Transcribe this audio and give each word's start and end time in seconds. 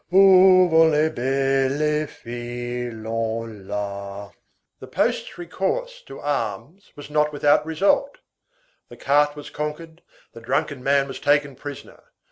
Où 0.11 0.67
vont 0.67 0.89
les 0.89 1.11
belles 1.11 2.07
filles, 2.07 2.89
Lon 3.03 3.67
la."57 3.67 4.33
The 4.79 4.87
post's 4.87 5.37
recourse 5.37 6.01
to 6.07 6.19
arms 6.19 6.91
was 6.95 7.11
not 7.11 7.31
without 7.31 7.63
result. 7.67 8.17
The 8.89 8.97
cart 8.97 9.35
was 9.35 9.51
conquered, 9.51 10.01
the 10.33 10.41
drunken 10.41 10.83
man 10.83 11.07
was 11.07 11.19
taken 11.19 11.55
prisoner. 11.55 12.01